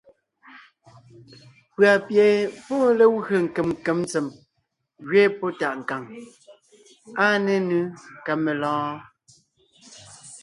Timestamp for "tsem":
4.09-4.27